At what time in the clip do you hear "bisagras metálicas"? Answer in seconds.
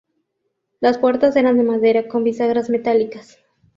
2.23-3.37